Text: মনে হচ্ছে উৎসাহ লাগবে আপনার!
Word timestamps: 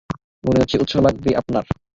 মনে 0.43 0.59
হচ্ছে 0.61 0.81
উৎসাহ 0.83 0.99
লাগবে 1.03 1.29
আপনার! 1.41 1.65